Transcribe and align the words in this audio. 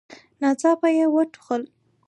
ناڅاپه 0.41 0.87
يې 0.97 1.05
وټوخل. 1.13 1.61